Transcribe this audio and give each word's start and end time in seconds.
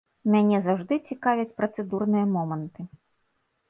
Мяне 0.35 0.61
заўжды 0.67 0.93
цікавяць 1.11 1.55
працэдурныя 1.61 2.25
моманты. 2.35 2.81